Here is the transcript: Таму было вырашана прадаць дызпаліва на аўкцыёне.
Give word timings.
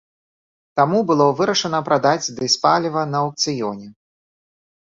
Таму 0.79 1.01
было 1.11 1.27
вырашана 1.41 1.81
прадаць 1.89 2.31
дызпаліва 2.39 3.01
на 3.11 3.17
аўкцыёне. 3.27 3.87